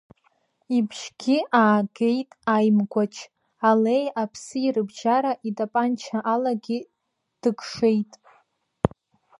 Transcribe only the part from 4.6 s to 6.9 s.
рыбжьара итапанча алагьы